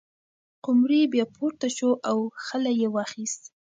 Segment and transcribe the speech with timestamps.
[0.65, 3.41] قمري بیا پورته شوه او خلی یې واخیست.